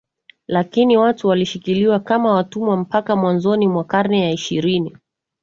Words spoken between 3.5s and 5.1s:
mwa karne ya ishirini